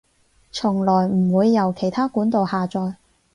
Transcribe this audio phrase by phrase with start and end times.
[0.51, 2.95] 從來唔會由其它管道下載